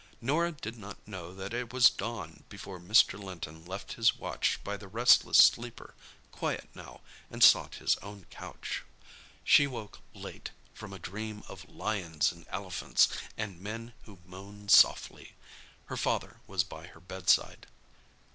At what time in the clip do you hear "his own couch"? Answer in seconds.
7.75-8.83